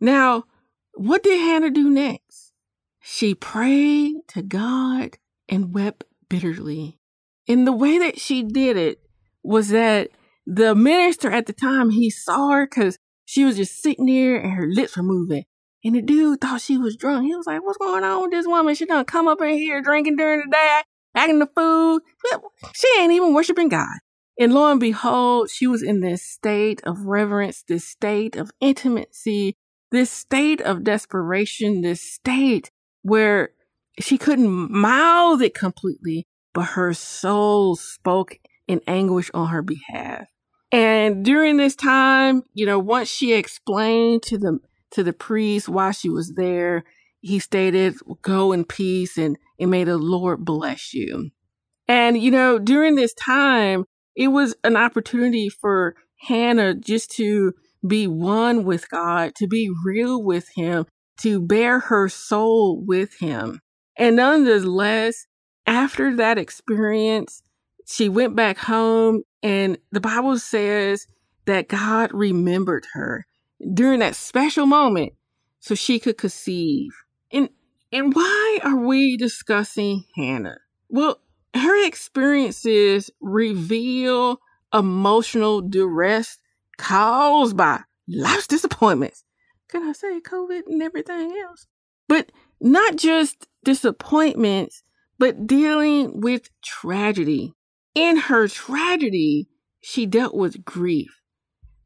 Now, 0.00 0.44
what 0.94 1.22
did 1.22 1.40
Hannah 1.40 1.70
do 1.70 1.88
next? 1.88 2.52
She 3.00 3.34
prayed 3.34 4.16
to 4.28 4.42
God 4.42 5.18
and 5.48 5.74
wept 5.74 6.04
bitterly. 6.28 6.98
And 7.48 7.66
the 7.66 7.72
way 7.72 7.98
that 7.98 8.20
she 8.20 8.42
did 8.42 8.76
it 8.76 9.00
was 9.42 9.68
that 9.70 10.10
the 10.46 10.74
minister 10.74 11.30
at 11.30 11.46
the 11.46 11.52
time, 11.52 11.90
he 11.90 12.10
saw 12.10 12.50
her 12.50 12.66
because 12.66 12.98
she 13.24 13.44
was 13.44 13.56
just 13.56 13.80
sitting 13.80 14.06
there 14.06 14.36
and 14.36 14.52
her 14.52 14.66
lips 14.66 14.96
were 14.96 15.02
moving. 15.02 15.44
And 15.84 15.94
the 15.94 16.02
dude 16.02 16.40
thought 16.40 16.60
she 16.60 16.76
was 16.76 16.96
drunk. 16.96 17.24
He 17.24 17.34
was 17.34 17.46
like, 17.46 17.62
What's 17.62 17.78
going 17.78 18.04
on 18.04 18.22
with 18.22 18.30
this 18.32 18.46
woman? 18.46 18.74
She 18.74 18.84
done 18.84 19.04
come 19.04 19.28
up 19.28 19.40
in 19.40 19.50
here 19.50 19.80
drinking 19.80 20.16
during 20.16 20.40
the 20.40 20.50
day, 20.50 20.80
acting 21.14 21.38
the 21.38 21.46
food. 21.46 22.02
She 22.74 22.88
ain't 22.98 23.12
even 23.12 23.32
worshiping 23.32 23.68
God. 23.68 23.98
And 24.38 24.54
lo 24.54 24.70
and 24.70 24.78
behold, 24.78 25.50
she 25.50 25.66
was 25.66 25.82
in 25.82 26.00
this 26.00 26.22
state 26.22 26.80
of 26.84 27.06
reverence, 27.06 27.64
this 27.66 27.84
state 27.84 28.36
of 28.36 28.50
intimacy, 28.60 29.56
this 29.90 30.10
state 30.10 30.60
of 30.60 30.84
desperation, 30.84 31.80
this 31.80 32.00
state 32.00 32.70
where 33.02 33.50
she 33.98 34.16
couldn't 34.16 34.70
mouth 34.70 35.42
it 35.42 35.54
completely, 35.54 36.26
but 36.54 36.62
her 36.62 36.94
soul 36.94 37.74
spoke 37.74 38.38
in 38.68 38.80
anguish 38.86 39.30
on 39.34 39.48
her 39.48 39.62
behalf. 39.62 40.26
And 40.70 41.24
during 41.24 41.56
this 41.56 41.74
time, 41.74 42.42
you 42.52 42.66
know, 42.66 42.78
once 42.78 43.08
she 43.08 43.32
explained 43.32 44.22
to 44.24 44.38
the 44.38 44.58
to 44.90 45.02
the 45.02 45.12
priest 45.12 45.68
why 45.68 45.90
she 45.90 46.08
was 46.08 46.34
there, 46.34 46.84
he 47.20 47.38
stated, 47.38 47.96
"Go 48.22 48.52
in 48.52 48.64
peace, 48.64 49.16
and 49.18 49.38
and 49.58 49.70
may 49.70 49.84
the 49.84 49.98
Lord 49.98 50.44
bless 50.44 50.92
you." 50.92 51.30
And 51.88 52.20
you 52.20 52.30
know, 52.30 52.58
during 52.58 52.94
this 52.94 53.14
time, 53.14 53.86
it 54.18 54.28
was 54.28 54.56
an 54.64 54.76
opportunity 54.76 55.48
for 55.48 55.94
Hannah 56.16 56.74
just 56.74 57.12
to 57.12 57.54
be 57.86 58.08
one 58.08 58.64
with 58.64 58.90
God, 58.90 59.36
to 59.36 59.46
be 59.46 59.70
real 59.84 60.20
with 60.20 60.48
Him, 60.56 60.86
to 61.18 61.40
bare 61.40 61.78
her 61.78 62.08
soul 62.08 62.82
with 62.84 63.14
Him. 63.20 63.60
And 63.96 64.16
nonetheless, 64.16 65.28
after 65.68 66.16
that 66.16 66.36
experience, 66.36 67.44
she 67.86 68.08
went 68.08 68.34
back 68.34 68.58
home 68.58 69.22
and 69.40 69.78
the 69.92 70.00
Bible 70.00 70.36
says 70.36 71.06
that 71.44 71.68
God 71.68 72.10
remembered 72.12 72.86
her 72.94 73.24
during 73.72 74.00
that 74.00 74.16
special 74.16 74.66
moment 74.66 75.12
so 75.60 75.76
she 75.76 76.00
could 76.00 76.18
conceive. 76.18 76.90
And 77.30 77.50
and 77.92 78.12
why 78.12 78.58
are 78.64 78.76
we 78.76 79.16
discussing 79.16 80.04
Hannah? 80.16 80.58
Well, 80.88 81.20
her 81.54 81.86
experiences 81.86 83.10
reveal 83.20 84.40
emotional 84.72 85.60
duress 85.60 86.38
caused 86.76 87.56
by 87.56 87.80
life's 88.08 88.46
disappointments. 88.46 89.24
Can 89.68 89.82
I 89.82 89.92
say 89.92 90.20
COVID 90.20 90.62
and 90.66 90.82
everything 90.82 91.36
else? 91.46 91.66
But 92.08 92.32
not 92.60 92.96
just 92.96 93.46
disappointments, 93.64 94.82
but 95.18 95.46
dealing 95.46 96.20
with 96.20 96.48
tragedy. 96.62 97.54
In 97.94 98.16
her 98.16 98.48
tragedy, 98.48 99.48
she 99.80 100.06
dealt 100.06 100.34
with 100.34 100.64
grief. 100.64 101.20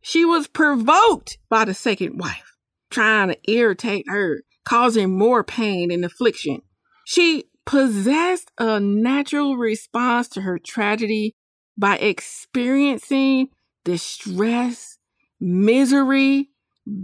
She 0.01 0.25
was 0.25 0.49
provoked 0.49 1.39
by 1.49 1.65
the 1.65 1.75
second 1.75 2.19
wife, 2.19 2.57
trying 2.91 3.29
to 3.29 3.51
irritate 3.51 4.05
her, 4.09 4.43
causing 4.65 5.17
more 5.17 5.43
pain 5.43 5.91
and 5.91 6.05
affliction. 6.05 6.63
She 7.05 7.45
possessed 7.65 8.51
a 8.59 8.81
natural 8.81 9.57
response 9.57 10.29
to 10.29 10.43
her 10.43 10.59
tragedy 10.59 11.35
by 11.77 11.97
experiencing 11.97 13.49
distress, 13.85 14.99
misery, 15.41 16.51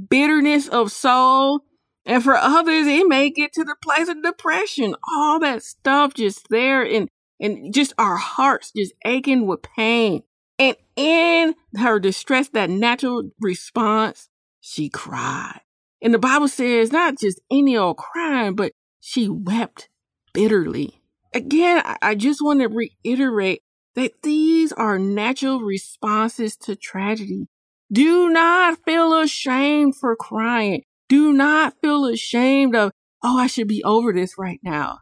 bitterness 0.09 0.69
of 0.69 0.93
soul, 0.93 1.65
and 2.09 2.25
for 2.25 2.35
others, 2.35 2.87
it 2.87 3.07
may 3.07 3.29
get 3.29 3.53
to 3.53 3.65
the 3.65 3.77
place 3.83 4.09
of 4.09 4.23
depression. 4.23 4.95
All 5.12 5.38
that 5.41 5.62
stuff 5.62 6.15
just 6.15 6.49
there 6.49 6.83
and 6.83 7.09
and 7.38 7.73
just 7.73 7.93
our 7.99 8.17
hearts 8.17 8.73
just 8.75 8.95
aching 9.05 9.47
with 9.47 9.62
pain. 9.62 10.23
And 10.59 10.75
in 10.97 11.55
her 11.77 12.00
distress, 12.00 12.49
that 12.49 12.71
natural 12.71 13.31
response, 13.41 14.29
she 14.61 14.88
cried. 14.88 15.61
And 16.03 16.12
the 16.12 16.19
Bible 16.19 16.49
says 16.49 16.93
not 16.93 17.19
just 17.19 17.41
any 17.50 17.77
old 17.77 17.99
crying, 17.99 18.57
but 18.57 18.73
she 19.00 19.29
wept 19.29 19.88
bitterly. 20.32 21.02
Again, 21.35 21.82
I 22.02 22.14
just 22.14 22.40
want 22.42 22.61
to 22.61 22.68
reiterate 22.68 23.62
that 23.94 24.23
these 24.23 24.73
are 24.73 24.99
natural 24.99 25.61
responses 25.61 26.56
to 26.58 26.76
tragedy. 26.76 27.49
Do 27.92 28.28
not 28.28 28.78
feel 28.85 29.18
ashamed 29.18 29.97
for 29.97 30.16
crying. 30.16 30.82
Do 31.08 31.32
not 31.32 31.75
feel 31.80 32.06
ashamed 32.06 32.75
of, 32.75 32.92
oh, 33.23 33.38
I 33.38 33.47
should 33.47 33.68
be 33.68 33.82
over 33.85 34.12
this 34.12 34.38
right 34.38 34.61
now 34.62 34.99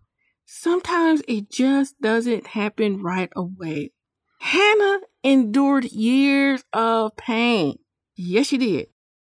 sometimes 0.47 1.23
it 1.29 1.51
just 1.51 2.01
doesn't 2.01 2.47
happen 2.47 3.03
right 3.03 3.31
away. 3.37 3.93
Hannah 4.41 5.01
endured 5.23 5.85
years 5.87 6.63
of 6.73 7.17
pain. 7.17 7.79
Yes, 8.17 8.47
she 8.47 8.59
did. 8.59 8.87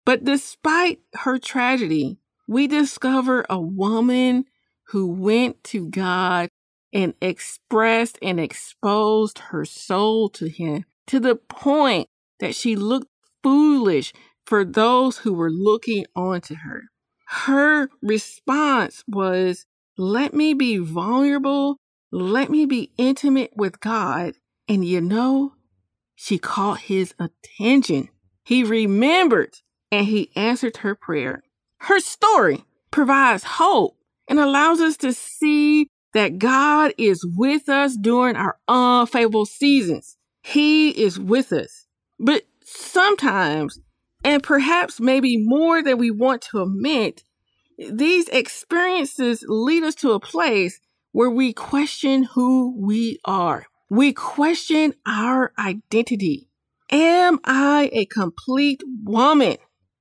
But 0.04 0.24
despite 0.24 1.00
her 1.14 1.38
tragedy, 1.38 2.18
we 2.46 2.66
discover 2.66 3.46
a 3.48 3.58
woman 3.58 4.44
who 4.88 5.06
went 5.08 5.62
to 5.64 5.88
God 5.88 6.48
and 6.92 7.14
expressed 7.20 8.18
and 8.22 8.38
exposed 8.38 9.38
her 9.50 9.64
soul 9.64 10.28
to 10.30 10.48
Him 10.48 10.84
to 11.06 11.20
the 11.20 11.36
point 11.36 12.08
that 12.40 12.54
she 12.54 12.76
looked 12.76 13.08
foolish 13.42 14.12
for 14.46 14.64
those 14.64 15.18
who 15.18 15.32
were 15.32 15.50
looking 15.50 16.06
on 16.14 16.40
to 16.42 16.54
her. 16.56 16.84
Her 17.26 17.88
response 18.02 19.02
was 19.08 19.66
let 19.96 20.34
me 20.34 20.54
be 20.54 20.78
vulnerable. 20.78 21.78
Let 22.10 22.50
me 22.50 22.66
be 22.66 22.92
intimate 22.96 23.52
with 23.56 23.80
God. 23.80 24.34
And 24.68 24.84
you 24.84 25.00
know, 25.00 25.54
she 26.14 26.38
caught 26.38 26.80
his 26.80 27.14
attention. 27.18 28.08
He 28.44 28.64
remembered 28.64 29.54
and 29.90 30.06
he 30.06 30.30
answered 30.36 30.78
her 30.78 30.94
prayer. 30.94 31.42
Her 31.78 32.00
story 32.00 32.64
provides 32.90 33.44
hope 33.44 33.96
and 34.28 34.38
allows 34.38 34.80
us 34.80 34.96
to 34.98 35.12
see 35.12 35.88
that 36.12 36.38
God 36.38 36.92
is 36.96 37.26
with 37.36 37.68
us 37.68 37.96
during 37.96 38.36
our 38.36 38.58
unfavorable 38.68 39.46
seasons. 39.46 40.16
He 40.42 40.90
is 40.90 41.18
with 41.18 41.52
us. 41.52 41.86
But 42.18 42.42
sometimes, 42.62 43.80
and 44.22 44.42
perhaps 44.42 45.00
maybe 45.00 45.36
more 45.36 45.82
than 45.82 45.98
we 45.98 46.10
want 46.10 46.42
to 46.42 46.62
admit, 46.62 47.24
these 47.76 48.28
experiences 48.28 49.44
lead 49.48 49.82
us 49.82 49.96
to 49.96 50.12
a 50.12 50.20
place 50.20 50.80
where 51.12 51.30
we 51.30 51.52
question 51.52 52.24
who 52.24 52.76
we 52.78 53.18
are. 53.24 53.66
We 53.90 54.12
question 54.12 54.94
our 55.06 55.52
identity. 55.58 56.48
Am 56.90 57.40
I 57.44 57.90
a 57.92 58.06
complete 58.06 58.82
woman? 59.02 59.56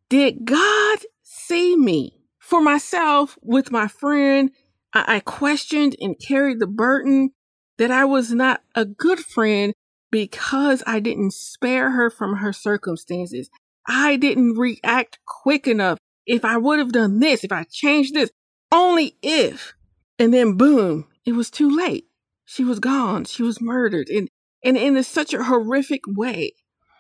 Did 0.09 0.45
God 0.45 0.99
see 1.23 1.75
me? 1.75 2.22
For 2.43 2.59
myself, 2.59 3.37
with 3.41 3.71
my 3.71 3.87
friend, 3.87 4.51
I, 4.93 5.15
I 5.15 5.19
questioned 5.21 5.95
and 6.01 6.19
carried 6.19 6.59
the 6.59 6.67
burden 6.67 7.31
that 7.77 7.89
I 7.89 8.03
was 8.03 8.33
not 8.33 8.61
a 8.75 8.83
good 8.83 9.19
friend 9.19 9.73
because 10.11 10.83
I 10.85 10.99
didn't 10.99 11.31
spare 11.31 11.91
her 11.91 12.09
from 12.09 12.35
her 12.37 12.51
circumstances. 12.51 13.49
I 13.87 14.17
didn't 14.17 14.57
react 14.57 15.19
quick 15.25 15.69
enough 15.69 15.97
if 16.25 16.43
I 16.43 16.57
would 16.57 16.79
have 16.79 16.91
done 16.91 17.21
this, 17.21 17.45
if 17.45 17.53
I 17.53 17.63
changed 17.63 18.13
this, 18.13 18.29
only 18.73 19.15
if. 19.23 19.73
And 20.19 20.33
then 20.33 20.57
boom, 20.57 21.07
it 21.25 21.31
was 21.31 21.49
too 21.49 21.73
late. 21.73 22.07
She 22.43 22.65
was 22.65 22.81
gone. 22.81 23.23
She 23.23 23.41
was 23.41 23.61
murdered 23.61 24.09
and, 24.09 24.27
and 24.65 24.75
in 24.75 25.01
such 25.03 25.33
a 25.33 25.45
horrific 25.45 26.01
way. 26.05 26.51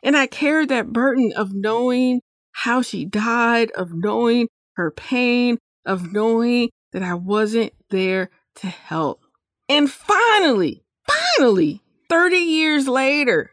And 0.01 0.15
I 0.15 0.25
carried 0.25 0.69
that 0.69 0.93
burden 0.93 1.33
of 1.35 1.53
knowing 1.53 2.21
how 2.53 2.81
she 2.81 3.03
died, 3.03 3.71
of 3.71 3.93
knowing 3.93 4.47
her 4.75 4.91
pain, 4.91 5.57
of 5.85 6.11
knowing 6.11 6.69
that 6.91 7.03
I 7.03 7.13
wasn't 7.13 7.73
there 7.89 8.29
to 8.55 8.67
help. 8.67 9.21
And 9.67 9.91
finally, 9.91 10.83
finally, 11.07 11.81
30 12.09 12.37
years 12.37 12.87
later, 12.87 13.51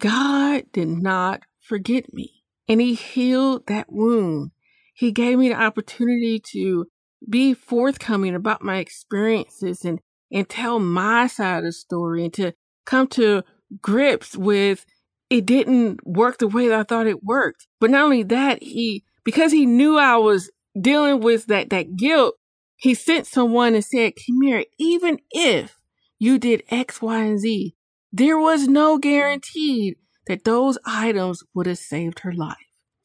God 0.00 0.64
did 0.72 0.88
not 0.88 1.42
forget 1.60 2.12
me 2.12 2.44
and 2.68 2.80
He 2.80 2.94
healed 2.94 3.66
that 3.66 3.92
wound. 3.92 4.50
He 4.94 5.12
gave 5.12 5.38
me 5.38 5.48
the 5.48 5.60
opportunity 5.60 6.40
to 6.52 6.86
be 7.28 7.54
forthcoming 7.54 8.34
about 8.34 8.62
my 8.62 8.78
experiences 8.78 9.84
and, 9.84 10.00
and 10.30 10.48
tell 10.48 10.78
my 10.78 11.26
side 11.26 11.58
of 11.58 11.64
the 11.64 11.72
story 11.72 12.24
and 12.24 12.34
to 12.34 12.52
come 12.84 13.06
to 13.08 13.42
grips 13.80 14.36
with 14.36 14.84
it 15.30 15.46
didn't 15.46 16.06
work 16.06 16.38
the 16.38 16.48
way 16.48 16.68
that 16.68 16.78
I 16.78 16.82
thought 16.82 17.06
it 17.06 17.24
worked. 17.24 17.66
But 17.80 17.90
not 17.90 18.04
only 18.04 18.22
that, 18.24 18.62
he, 18.62 19.04
because 19.24 19.52
he 19.52 19.66
knew 19.66 19.98
I 19.98 20.16
was 20.16 20.50
dealing 20.80 21.20
with 21.20 21.46
that, 21.46 21.70
that 21.70 21.96
guilt, 21.96 22.34
he 22.76 22.94
sent 22.94 23.26
someone 23.26 23.74
and 23.74 23.84
said, 23.84 24.14
Kimir, 24.16 24.64
even 24.78 25.20
if 25.30 25.78
you 26.18 26.38
did 26.38 26.62
X, 26.70 27.00
Y, 27.00 27.22
and 27.22 27.38
Z, 27.38 27.74
there 28.12 28.38
was 28.38 28.68
no 28.68 28.98
guarantee 28.98 29.96
that 30.26 30.44
those 30.44 30.78
items 30.84 31.42
would 31.54 31.66
have 31.66 31.78
saved 31.78 32.20
her 32.20 32.32
life. 32.32 32.56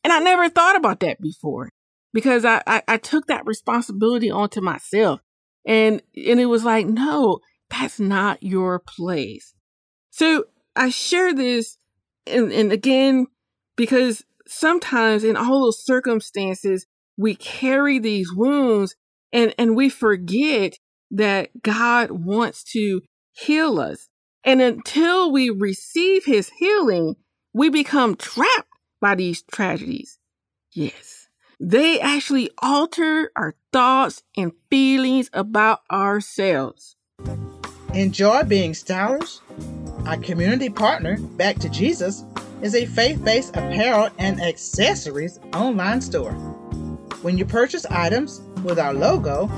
And 0.04 0.14
I 0.14 0.20
never 0.20 0.50
thought 0.50 0.76
about 0.76 1.00
that 1.02 1.22
before 1.22 1.70
because 2.14 2.46
I, 2.46 2.62
I, 2.66 2.84
I 2.88 2.98
took 2.98 3.28
that 3.28 3.46
responsibility 3.46 4.32
onto 4.32 4.62
myself. 4.62 5.22
And, 5.66 6.02
and 6.16 6.40
it 6.40 6.46
was 6.46 6.64
like, 6.64 6.88
no, 6.88 7.40
that's 7.70 8.00
not 8.00 8.42
your 8.42 8.80
place. 8.80 9.54
So 10.12 10.46
I 10.76 10.90
share 10.90 11.34
this 11.34 11.78
and, 12.26 12.52
and 12.52 12.72
again, 12.72 13.28
because 13.76 14.24
sometimes 14.48 15.24
in 15.24 15.36
all 15.36 15.62
those 15.62 15.84
circumstances, 15.84 16.86
we 17.18 17.36
carry 17.36 18.00
these 18.00 18.32
wounds 18.34 18.96
and, 19.34 19.54
and 19.58 19.76
we 19.76 19.90
forget 19.90 20.78
that 21.12 21.62
God 21.62 22.12
wants 22.12 22.64
to 22.74 23.02
heal 23.34 23.80
us. 23.80 24.10
And 24.44 24.62
until 24.62 25.32
we 25.32 25.50
receive 25.50 26.26
his 26.26 26.52
healing, 26.58 27.16
we 27.54 27.70
become 27.70 28.16
trapped 28.16 28.70
by 29.02 29.16
these 29.16 29.44
tragedies. 29.44 30.20
Yes, 30.74 31.28
they 31.60 32.00
actually 32.00 32.52
alter 32.62 33.32
our 33.36 33.56
thoughts 33.74 34.24
and 34.36 34.52
feelings 34.70 35.30
about 35.34 35.82
ourselves. 35.92 36.96
Enjoy 37.94 38.44
being 38.44 38.74
stylish? 38.74 39.40
Our 40.06 40.18
community 40.18 40.70
partner, 40.70 41.18
Back 41.20 41.58
to 41.60 41.70
Jesus, 41.70 42.24
is 42.62 42.76
a 42.76 42.86
faith 42.86 43.24
based 43.24 43.56
apparel 43.56 44.10
and 44.18 44.42
accessories 44.42 45.40
online 45.54 46.02
store. 46.02 46.34
When 47.22 47.38
you 47.38 47.46
purchase 47.46 47.86
items 47.88 48.42
with 48.64 48.80
our 48.80 48.94
logo, 48.94 49.50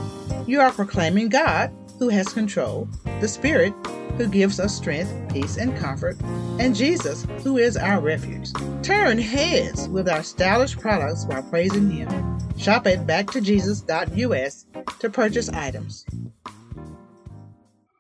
you 0.48 0.62
are 0.62 0.72
proclaiming 0.72 1.30
God, 1.30 1.72
who 2.00 2.10
has 2.10 2.30
control, 2.30 2.88
the 3.20 3.28
Spirit, 3.28 3.74
who 4.18 4.28
gives 4.28 4.60
us 4.60 4.76
strength, 4.76 5.14
peace, 5.32 5.58
and 5.58 5.76
comfort, 5.78 6.18
and 6.60 6.76
Jesus, 6.76 7.26
who 7.44 7.58
is 7.58 7.78
our 7.78 8.00
refuge. 8.00 8.50
Turn 8.84 9.18
heads 9.18 9.88
with 9.90 10.10
our 10.10 10.24
stylish 10.24 10.78
products 10.78 11.26
while 11.26 11.44
praising 11.44 11.92
Him. 11.92 12.10
Shop 12.58 12.88
at 12.88 13.06
backtojesus.us 13.06 14.66
to 15.00 15.10
purchase 15.10 15.50
items. 15.50 16.06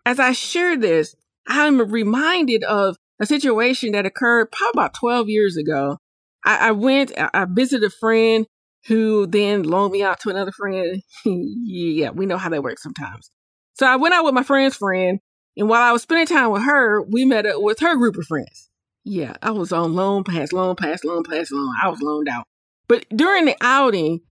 As 0.05 0.19
I 0.19 0.31
share 0.31 0.77
this, 0.77 1.15
I'm 1.47 1.79
reminded 1.91 2.63
of 2.63 2.97
a 3.19 3.25
situation 3.25 3.91
that 3.91 4.05
occurred 4.05 4.51
probably 4.51 4.81
about 4.81 4.93
12 4.93 5.29
years 5.29 5.57
ago. 5.57 5.97
I, 6.45 6.69
I 6.69 6.71
went, 6.71 7.11
I 7.17 7.45
visited 7.49 7.87
a 7.87 7.89
friend 7.89 8.45
who 8.87 9.27
then 9.27 9.63
loaned 9.63 9.91
me 9.91 10.03
out 10.03 10.19
to 10.21 10.29
another 10.29 10.51
friend. 10.51 11.01
yeah, 11.25 12.11
we 12.11 12.25
know 12.25 12.37
how 12.37 12.49
that 12.49 12.63
works 12.63 12.83
sometimes. 12.83 13.31
So 13.73 13.85
I 13.85 13.97
went 13.97 14.13
out 14.13 14.25
with 14.25 14.33
my 14.33 14.43
friend's 14.43 14.75
friend, 14.75 15.19
and 15.57 15.69
while 15.69 15.81
I 15.81 15.91
was 15.91 16.01
spending 16.01 16.27
time 16.27 16.51
with 16.51 16.63
her, 16.63 17.01
we 17.01 17.25
met 17.25 17.45
up 17.45 17.61
with 17.61 17.79
her 17.79 17.95
group 17.95 18.17
of 18.17 18.25
friends. 18.25 18.69
Yeah, 19.03 19.35
I 19.41 19.51
was 19.51 19.71
on 19.71 19.95
loan 19.95 20.23
pass, 20.23 20.51
loan 20.51 20.75
pass, 20.75 21.03
loan 21.03 21.23
pass, 21.23 21.51
loan. 21.51 21.73
I 21.81 21.89
was 21.89 22.01
loaned 22.01 22.27
out. 22.27 22.45
But 22.87 23.05
during 23.15 23.45
the 23.45 23.55
outing, 23.61 24.21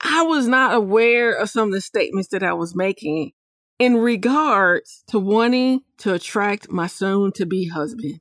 I 0.00 0.22
was 0.22 0.46
not 0.46 0.74
aware 0.74 1.32
of 1.32 1.50
some 1.50 1.68
of 1.68 1.74
the 1.74 1.80
statements 1.80 2.28
that 2.30 2.42
I 2.42 2.52
was 2.52 2.74
making 2.74 3.32
in 3.78 3.96
regards 3.96 5.04
to 5.08 5.18
wanting 5.18 5.80
to 5.98 6.14
attract 6.14 6.70
my 6.70 6.86
soon 6.86 7.32
to 7.32 7.46
be 7.46 7.68
husband. 7.68 8.20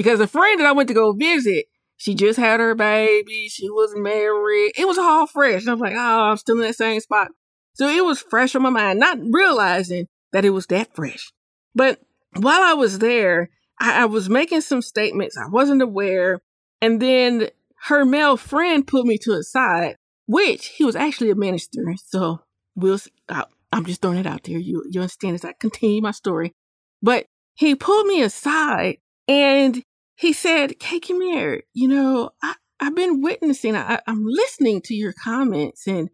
Because 0.00 0.18
a 0.18 0.26
friend 0.26 0.58
that 0.58 0.66
I 0.66 0.72
went 0.72 0.88
to 0.88 0.94
go 0.94 1.12
visit, 1.12 1.66
she 1.98 2.14
just 2.14 2.38
had 2.38 2.58
her 2.58 2.74
baby, 2.74 3.48
she 3.50 3.68
was 3.68 3.92
married. 3.94 4.72
It 4.74 4.88
was 4.88 4.96
all 4.96 5.26
fresh. 5.26 5.60
And 5.60 5.68
I 5.68 5.74
was 5.74 5.80
like, 5.82 5.92
oh, 5.92 6.22
I'm 6.30 6.38
still 6.38 6.56
in 6.56 6.62
that 6.62 6.74
same 6.74 7.00
spot. 7.00 7.28
So 7.74 7.86
it 7.86 8.02
was 8.02 8.22
fresh 8.22 8.54
on 8.54 8.62
my 8.62 8.70
mind, 8.70 8.98
not 8.98 9.18
realizing 9.20 10.06
that 10.32 10.46
it 10.46 10.50
was 10.50 10.64
that 10.68 10.94
fresh. 10.96 11.30
But 11.74 12.00
while 12.34 12.62
I 12.62 12.72
was 12.72 13.00
there, 13.00 13.50
I, 13.78 14.04
I 14.04 14.04
was 14.06 14.30
making 14.30 14.62
some 14.62 14.80
statements 14.80 15.36
I 15.36 15.50
wasn't 15.50 15.82
aware. 15.82 16.40
And 16.80 17.02
then 17.02 17.50
her 17.82 18.06
male 18.06 18.38
friend 18.38 18.86
put 18.86 19.04
me 19.04 19.18
to 19.18 19.34
a 19.34 19.42
side, 19.42 19.96
which 20.26 20.68
he 20.68 20.82
was 20.86 20.96
actually 20.96 21.28
a 21.28 21.34
minister. 21.34 21.94
So 22.06 22.40
we'll, 22.74 23.00
uh, 23.28 23.44
I'm 23.70 23.84
just 23.84 24.00
throwing 24.00 24.16
it 24.16 24.26
out 24.26 24.44
there. 24.44 24.56
You 24.56 24.82
you 24.88 25.02
understand 25.02 25.34
as 25.34 25.44
I 25.44 25.52
continue 25.52 26.00
my 26.00 26.12
story. 26.12 26.54
But 27.02 27.26
he 27.52 27.74
pulled 27.74 28.06
me 28.06 28.22
aside 28.22 28.96
and 29.28 29.82
he 30.20 30.34
said, 30.34 30.78
Kimir. 30.78 31.62
You 31.72 31.88
know, 31.88 32.30
I, 32.42 32.54
I've 32.78 32.94
been 32.94 33.22
witnessing, 33.22 33.74
I, 33.74 34.00
I'm 34.06 34.22
listening 34.26 34.82
to 34.82 34.94
your 34.94 35.14
comments, 35.14 35.86
and 35.86 36.10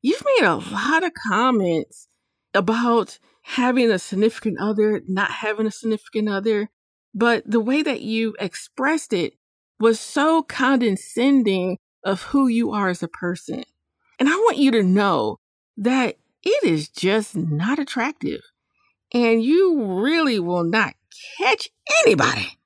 you've 0.00 0.24
made 0.24 0.46
a 0.46 0.56
lot 0.56 1.04
of 1.04 1.12
comments 1.12 2.08
about 2.54 3.18
having 3.42 3.90
a 3.90 3.98
significant 3.98 4.58
other, 4.58 5.02
not 5.06 5.30
having 5.30 5.66
a 5.66 5.70
significant 5.70 6.30
other. 6.30 6.70
But 7.14 7.42
the 7.44 7.60
way 7.60 7.82
that 7.82 8.00
you 8.00 8.34
expressed 8.40 9.12
it 9.12 9.34
was 9.78 10.00
so 10.00 10.42
condescending 10.42 11.76
of 12.02 12.22
who 12.22 12.48
you 12.48 12.70
are 12.70 12.88
as 12.88 13.02
a 13.02 13.08
person. 13.08 13.64
And 14.18 14.30
I 14.30 14.36
want 14.36 14.56
you 14.56 14.70
to 14.70 14.82
know 14.82 15.36
that 15.76 16.16
it 16.42 16.64
is 16.64 16.88
just 16.88 17.36
not 17.36 17.78
attractive. 17.78 18.40
And 19.12 19.44
you 19.44 20.00
really 20.00 20.40
will 20.40 20.64
not 20.64 20.94
catch 21.38 21.68
anybody 22.02 22.59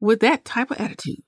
with 0.00 0.20
that 0.20 0.44
type 0.44 0.70
of 0.70 0.80
attitude. 0.80 1.22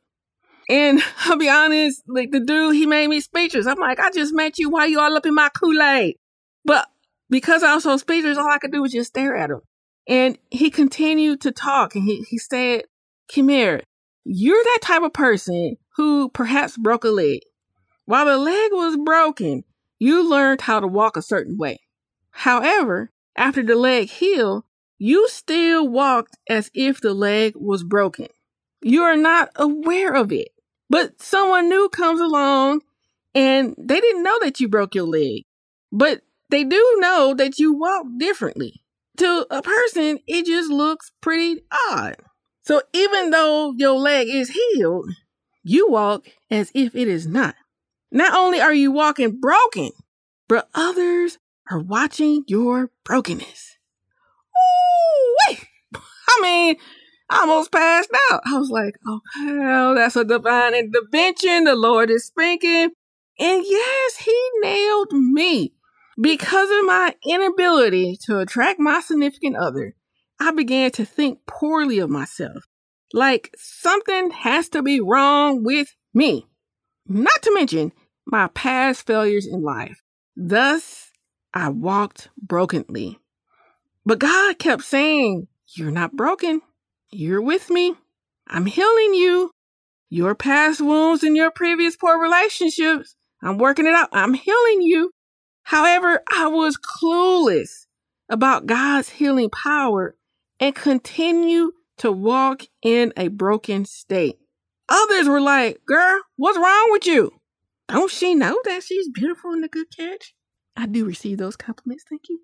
And 0.68 1.02
I'll 1.24 1.36
be 1.36 1.48
honest, 1.48 2.02
like 2.08 2.30
the 2.30 2.40
dude, 2.40 2.74
he 2.74 2.86
made 2.86 3.08
me 3.08 3.20
speechless. 3.20 3.66
I'm 3.66 3.78
like, 3.78 4.00
I 4.00 4.10
just 4.10 4.34
met 4.34 4.58
you. 4.58 4.70
Why 4.70 4.86
you 4.86 5.00
all 5.00 5.16
up 5.16 5.26
in 5.26 5.34
my 5.34 5.48
Kool-Aid? 5.50 6.16
But 6.64 6.88
because 7.28 7.62
I 7.62 7.74
was 7.74 7.84
so 7.84 7.96
speechless, 7.96 8.38
all 8.38 8.50
I 8.50 8.58
could 8.58 8.72
do 8.72 8.82
was 8.82 8.92
just 8.92 9.10
stare 9.10 9.36
at 9.36 9.50
him. 9.50 9.60
And 10.08 10.38
he 10.50 10.70
continued 10.70 11.40
to 11.42 11.52
talk 11.52 11.94
and 11.94 12.04
he, 12.04 12.22
he 12.28 12.38
said, 12.38 12.82
Kimir, 13.30 13.82
you're 14.24 14.62
that 14.62 14.78
type 14.82 15.02
of 15.02 15.12
person 15.12 15.76
who 15.96 16.28
perhaps 16.28 16.76
broke 16.76 17.04
a 17.04 17.08
leg. 17.08 17.40
While 18.04 18.26
the 18.26 18.38
leg 18.38 18.70
was 18.72 18.96
broken, 18.96 19.64
you 19.98 20.28
learned 20.28 20.62
how 20.62 20.80
to 20.80 20.86
walk 20.86 21.16
a 21.16 21.22
certain 21.22 21.56
way. 21.56 21.80
However, 22.30 23.10
after 23.36 23.62
the 23.62 23.76
leg 23.76 24.08
healed, 24.08 24.64
you 24.98 25.28
still 25.28 25.88
walked 25.88 26.36
as 26.48 26.70
if 26.74 27.00
the 27.00 27.14
leg 27.14 27.54
was 27.56 27.84
broken. 27.84 28.28
You 28.82 29.02
are 29.02 29.16
not 29.16 29.50
aware 29.56 30.14
of 30.14 30.32
it. 30.32 30.48
But 30.90 31.22
someone 31.22 31.68
new 31.68 31.88
comes 31.88 32.20
along 32.20 32.82
and 33.34 33.74
they 33.78 34.00
didn't 34.00 34.22
know 34.22 34.38
that 34.40 34.60
you 34.60 34.68
broke 34.68 34.94
your 34.94 35.06
leg. 35.06 35.44
But 35.90 36.22
they 36.50 36.64
do 36.64 36.96
know 36.98 37.34
that 37.34 37.58
you 37.58 37.72
walk 37.72 38.06
differently. 38.18 38.84
To 39.18 39.46
a 39.50 39.62
person, 39.62 40.18
it 40.26 40.46
just 40.46 40.70
looks 40.70 41.12
pretty 41.20 41.62
odd. 41.90 42.16
So 42.62 42.82
even 42.92 43.30
though 43.30 43.72
your 43.76 43.98
leg 43.98 44.28
is 44.28 44.50
healed, 44.50 45.10
you 45.62 45.88
walk 45.88 46.26
as 46.50 46.70
if 46.74 46.94
it 46.94 47.08
is 47.08 47.26
not. 47.26 47.54
Not 48.10 48.34
only 48.34 48.60
are 48.60 48.74
you 48.74 48.92
walking 48.92 49.40
broken, 49.40 49.90
but 50.48 50.68
others 50.74 51.38
are 51.70 51.80
watching 51.80 52.44
your 52.46 52.90
brokenness. 53.04 53.78
Ooh, 55.50 55.56
I 56.28 56.40
mean, 56.42 56.76
Almost 57.32 57.72
passed 57.72 58.10
out. 58.30 58.42
I 58.46 58.58
was 58.58 58.70
like, 58.70 58.96
oh, 59.06 59.20
hell, 59.34 59.94
that's 59.94 60.16
a 60.16 60.24
divine 60.24 60.74
intervention. 60.74 61.64
The 61.64 61.74
Lord 61.74 62.10
is 62.10 62.26
speaking. 62.26 62.90
And 63.38 63.64
yes, 63.66 64.16
he 64.16 64.50
nailed 64.60 65.12
me. 65.12 65.72
Because 66.20 66.68
of 66.70 66.84
my 66.84 67.14
inability 67.26 68.18
to 68.26 68.38
attract 68.38 68.78
my 68.78 69.00
significant 69.00 69.56
other, 69.56 69.94
I 70.38 70.52
began 70.52 70.90
to 70.92 71.06
think 71.06 71.38
poorly 71.46 71.98
of 72.00 72.10
myself. 72.10 72.64
Like 73.14 73.50
something 73.56 74.30
has 74.30 74.68
to 74.70 74.82
be 74.82 75.00
wrong 75.00 75.64
with 75.64 75.94
me. 76.12 76.46
Not 77.06 77.42
to 77.42 77.54
mention 77.54 77.92
my 78.26 78.48
past 78.48 79.06
failures 79.06 79.46
in 79.46 79.62
life. 79.62 80.02
Thus, 80.36 81.10
I 81.54 81.68
walked 81.68 82.28
brokenly. 82.40 83.18
But 84.04 84.18
God 84.18 84.58
kept 84.58 84.82
saying, 84.82 85.48
You're 85.74 85.90
not 85.90 86.16
broken. 86.16 86.62
You're 87.14 87.42
with 87.42 87.68
me. 87.68 87.94
I'm 88.48 88.64
healing 88.64 89.12
you. 89.12 89.50
Your 90.08 90.34
past 90.34 90.80
wounds 90.80 91.22
and 91.22 91.36
your 91.36 91.50
previous 91.50 91.94
poor 91.94 92.18
relationships. 92.18 93.16
I'm 93.42 93.58
working 93.58 93.86
it 93.86 93.92
out. 93.92 94.08
I'm 94.12 94.32
healing 94.32 94.80
you. 94.80 95.10
However, 95.64 96.22
I 96.34 96.46
was 96.46 96.78
clueless 96.78 97.86
about 98.30 98.64
God's 98.64 99.10
healing 99.10 99.50
power 99.50 100.16
and 100.58 100.74
continue 100.74 101.72
to 101.98 102.10
walk 102.10 102.62
in 102.80 103.12
a 103.16 103.28
broken 103.28 103.84
state. 103.84 104.38
Others 104.88 105.28
were 105.28 105.40
like, 105.40 105.84
Girl, 105.86 106.22
what's 106.36 106.58
wrong 106.58 106.88
with 106.92 107.06
you? 107.06 107.30
Don't 107.88 108.10
she 108.10 108.34
know 108.34 108.58
that 108.64 108.84
she's 108.84 109.10
beautiful 109.10 109.52
and 109.52 109.64
a 109.64 109.68
good 109.68 109.88
catch? 109.94 110.34
I 110.76 110.86
do 110.86 111.04
receive 111.04 111.36
those 111.36 111.56
compliments, 111.56 112.04
thank 112.08 112.30
you. 112.30 112.40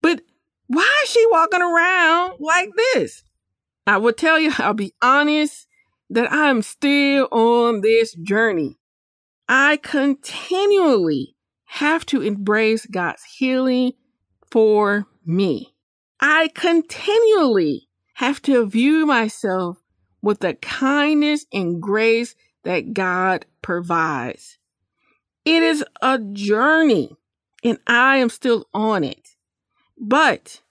But 0.00 0.22
why 0.68 1.02
is 1.04 1.10
she 1.10 1.24
walking 1.30 1.60
around 1.60 2.40
like 2.40 2.70
this? 2.94 3.22
I 3.86 3.98
will 3.98 4.12
tell 4.12 4.38
you, 4.38 4.52
I'll 4.58 4.74
be 4.74 4.94
honest, 5.00 5.66
that 6.10 6.32
I'm 6.32 6.62
still 6.62 7.28
on 7.30 7.80
this 7.80 8.14
journey. 8.14 8.78
I 9.48 9.78
continually 9.78 11.36
have 11.64 12.04
to 12.06 12.22
embrace 12.22 12.86
God's 12.86 13.22
healing 13.38 13.92
for 14.50 15.06
me. 15.24 15.74
I 16.20 16.48
continually 16.54 17.88
have 18.14 18.40
to 18.42 18.66
view 18.66 19.06
myself 19.06 19.78
with 20.22 20.40
the 20.40 20.54
kindness 20.54 21.46
and 21.52 21.80
grace 21.80 22.34
that 22.64 22.92
God 22.92 23.46
provides. 23.62 24.58
It 25.44 25.62
is 25.62 25.84
a 26.02 26.18
journey 26.18 27.16
and 27.62 27.78
I 27.86 28.16
am 28.16 28.30
still 28.30 28.66
on 28.74 29.04
it. 29.04 29.36
But 29.98 30.62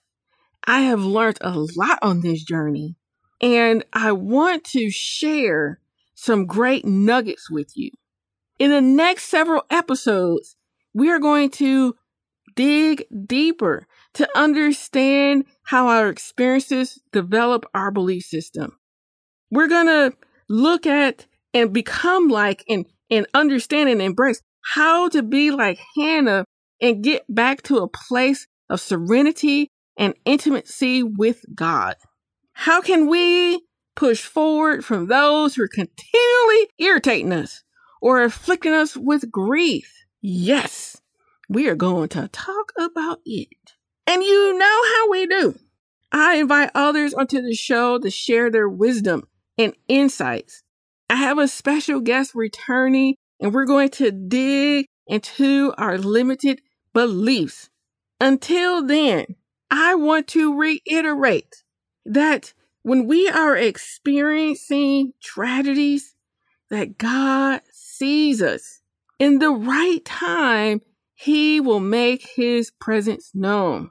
I 0.64 0.80
have 0.80 1.02
learned 1.02 1.38
a 1.40 1.58
lot 1.76 1.98
on 2.02 2.20
this 2.20 2.42
journey 2.42 2.95
and 3.40 3.84
I 3.92 4.12
want 4.12 4.64
to 4.64 4.90
share 4.90 5.80
some 6.14 6.46
great 6.46 6.84
nuggets 6.84 7.50
with 7.50 7.76
you. 7.76 7.90
In 8.58 8.70
the 8.70 8.80
next 8.80 9.24
several 9.24 9.64
episodes, 9.70 10.56
we 10.94 11.10
are 11.10 11.18
going 11.18 11.50
to 11.50 11.94
dig 12.54 13.04
deeper 13.26 13.86
to 14.14 14.28
understand 14.34 15.44
how 15.64 15.88
our 15.88 16.08
experiences 16.08 16.98
develop 17.12 17.66
our 17.74 17.90
belief 17.90 18.24
system. 18.24 18.78
We're 19.50 19.68
going 19.68 19.86
to 19.86 20.16
look 20.48 20.86
at 20.86 21.26
and 21.52 21.72
become 21.72 22.28
like 22.28 22.64
and, 22.68 22.86
and 23.10 23.26
understand 23.34 23.90
and 23.90 24.00
embrace 24.00 24.40
how 24.64 25.08
to 25.10 25.22
be 25.22 25.50
like 25.50 25.78
Hannah 25.96 26.44
and 26.80 27.04
get 27.04 27.24
back 27.28 27.62
to 27.64 27.78
a 27.78 27.88
place 27.88 28.46
of 28.68 28.80
serenity 28.80 29.70
and 29.96 30.14
intimacy 30.24 31.02
with 31.02 31.44
God. 31.54 31.96
How 32.58 32.80
can 32.80 33.06
we 33.06 33.60
push 33.94 34.24
forward 34.24 34.82
from 34.82 35.06
those 35.06 35.54
who 35.54 35.62
are 35.62 35.68
continually 35.68 36.68
irritating 36.78 37.30
us 37.30 37.62
or 38.00 38.22
afflicting 38.22 38.72
us 38.72 38.96
with 38.96 39.30
grief? 39.30 39.92
Yes, 40.22 40.96
we 41.50 41.68
are 41.68 41.74
going 41.74 42.08
to 42.08 42.28
talk 42.28 42.72
about 42.78 43.20
it. 43.26 43.74
And 44.06 44.22
you 44.22 44.58
know 44.58 44.82
how 44.94 45.10
we 45.10 45.26
do. 45.26 45.58
I 46.10 46.36
invite 46.36 46.70
others 46.74 47.12
onto 47.12 47.42
the 47.42 47.54
show 47.54 47.98
to 47.98 48.10
share 48.10 48.50
their 48.50 48.70
wisdom 48.70 49.28
and 49.58 49.74
insights. 49.86 50.62
I 51.10 51.16
have 51.16 51.38
a 51.38 51.48
special 51.48 52.00
guest 52.00 52.34
returning, 52.34 53.16
and 53.38 53.52
we're 53.52 53.66
going 53.66 53.90
to 53.90 54.10
dig 54.10 54.86
into 55.06 55.74
our 55.76 55.98
limited 55.98 56.62
beliefs. 56.94 57.68
Until 58.18 58.84
then, 58.84 59.26
I 59.70 59.94
want 59.94 60.26
to 60.28 60.58
reiterate 60.58 61.62
that 62.06 62.52
when 62.82 63.06
we 63.06 63.28
are 63.28 63.56
experiencing 63.56 65.12
tragedies, 65.20 66.14
that 66.70 66.98
God 66.98 67.60
sees 67.70 68.42
us. 68.42 68.80
In 69.18 69.38
the 69.38 69.50
right 69.50 70.04
time, 70.04 70.82
He 71.14 71.60
will 71.60 71.80
make 71.80 72.26
His 72.26 72.70
presence 72.70 73.30
known. 73.34 73.90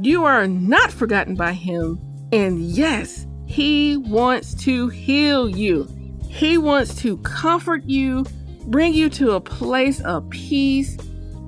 You 0.00 0.24
are 0.24 0.46
not 0.46 0.90
forgotten 0.90 1.34
by 1.34 1.52
Him. 1.52 2.00
And 2.32 2.60
yes, 2.60 3.26
He 3.46 3.96
wants 3.96 4.54
to 4.64 4.88
heal 4.88 5.48
you. 5.48 5.88
He 6.28 6.56
wants 6.56 6.94
to 7.02 7.18
comfort 7.18 7.84
you, 7.84 8.24
bring 8.66 8.94
you 8.94 9.10
to 9.10 9.32
a 9.32 9.40
place 9.40 10.00
of 10.00 10.30
peace, 10.30 10.96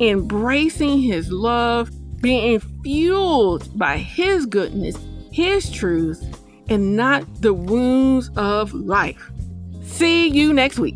embracing 0.00 1.00
His 1.00 1.30
love, 1.30 1.90
being 2.20 2.60
fueled 2.82 3.78
by 3.78 3.96
His 3.96 4.44
goodness, 4.44 4.98
His 5.34 5.68
truth, 5.68 6.22
and 6.68 6.94
not 6.94 7.24
the 7.42 7.52
wounds 7.52 8.30
of 8.36 8.72
life. 8.72 9.32
See 9.82 10.28
you 10.28 10.52
next 10.52 10.78
week. 10.78 10.94